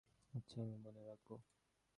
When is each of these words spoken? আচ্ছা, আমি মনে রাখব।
আচ্ছা, 0.33 0.57
আমি 0.61 0.75
মনে 0.77 1.01
রাখব। 1.03 1.29